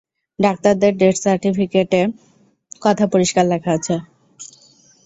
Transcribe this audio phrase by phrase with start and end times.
[0.39, 2.01] ডাক্তারদের ডেথ সার্টিফিকেটে
[2.05, 3.95] এ-কথা পরিষ্কার লেখা আছে।